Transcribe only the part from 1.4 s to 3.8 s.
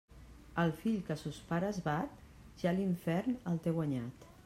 pares bat, ja l'infern el té